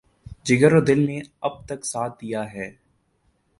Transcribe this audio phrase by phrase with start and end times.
[0.43, 2.69] جگر اور دل نے اب تک ساتھ دیا ہے۔